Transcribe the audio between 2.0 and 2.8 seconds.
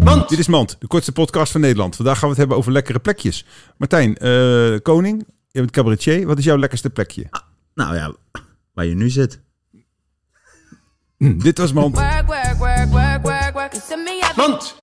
gaan we het hebben over